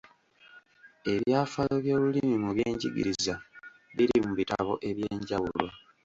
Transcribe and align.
Ebyafaayo 1.13 1.77
by’olulimi 1.83 2.35
mu 2.43 2.49
byenjigiriza 2.55 3.35
biri 3.95 4.17
mu 4.25 4.33
bitabo 4.39 4.73
eby'enjawulo. 4.89 5.67